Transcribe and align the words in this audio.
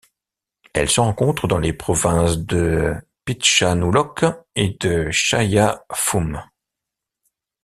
Elle 0.73 0.89
se 0.89 0.99
rencontre 0.99 1.47
dans 1.47 1.59
les 1.59 1.73
provinces 1.73 2.39
de 2.39 2.91
Phitsanulok 3.27 4.25
et 4.55 4.75
de 4.81 5.11
Chaiyaphum. 5.11 6.41